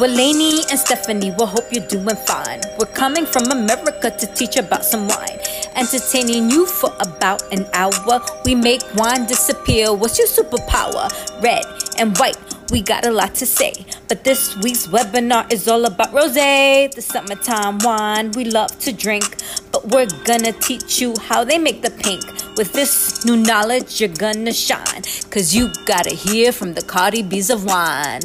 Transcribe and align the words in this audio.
We're 0.00 0.08
Lainey 0.08 0.64
and 0.70 0.78
Stephanie, 0.78 1.30
we 1.38 1.46
hope 1.46 1.70
you're 1.70 1.86
doing 1.86 2.16
fine. 2.26 2.60
We're 2.80 2.92
coming 2.94 3.24
from 3.24 3.44
America 3.52 4.10
to 4.10 4.26
teach 4.34 4.56
about 4.56 4.84
some 4.84 5.06
wine. 5.06 5.38
Entertaining 5.76 6.50
you 6.50 6.66
for 6.66 6.92
about 6.98 7.40
an 7.52 7.64
hour. 7.74 8.20
We 8.44 8.56
make 8.56 8.82
wine 8.96 9.26
disappear. 9.26 9.94
What's 9.94 10.18
your 10.18 10.26
superpower? 10.26 11.08
Red 11.40 11.64
and 11.96 12.18
white, 12.18 12.36
we 12.72 12.82
got 12.82 13.06
a 13.06 13.12
lot 13.12 13.36
to 13.36 13.46
say. 13.46 13.72
But 14.08 14.24
this 14.24 14.56
week's 14.56 14.88
webinar 14.88 15.52
is 15.52 15.68
all 15.68 15.84
about 15.84 16.10
rosé, 16.10 16.92
the 16.92 17.00
summertime 17.00 17.78
wine 17.78 18.32
we 18.32 18.46
love 18.46 18.76
to 18.80 18.92
drink. 18.92 19.36
But 19.70 19.86
we're 19.86 20.10
gonna 20.24 20.52
teach 20.52 21.00
you 21.00 21.14
how 21.20 21.44
they 21.44 21.58
make 21.58 21.82
the 21.82 21.92
pink. 21.92 22.24
With 22.56 22.72
this 22.72 23.24
new 23.24 23.36
knowledge, 23.36 24.00
you're 24.00 24.08
gonna 24.08 24.52
shine. 24.52 25.02
Cause 25.30 25.54
you 25.54 25.70
gotta 25.86 26.16
hear 26.16 26.50
from 26.50 26.74
the 26.74 26.82
Cardi 26.82 27.22
B's 27.22 27.48
of 27.48 27.64
wine. 27.64 28.22